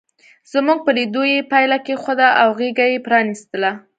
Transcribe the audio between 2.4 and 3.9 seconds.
او غېږه یې پرانستله.